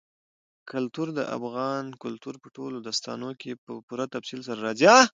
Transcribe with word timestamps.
کلتور 0.71 1.07
د 1.17 1.19
افغان 1.37 1.85
کلتور 2.03 2.35
په 2.43 2.47
ټولو 2.55 2.77
داستانونو 2.87 3.35
کې 3.41 3.51
په 3.65 3.71
پوره 3.87 4.05
تفصیل 4.15 4.41
سره 4.47 4.59
راځي. 4.67 4.89